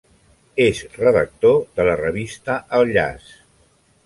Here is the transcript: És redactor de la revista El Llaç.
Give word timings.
És 0.63 0.79
redactor 1.01 1.59
de 1.81 1.85
la 1.89 1.95
revista 2.01 2.57
El 2.79 2.97
Llaç. 2.97 3.31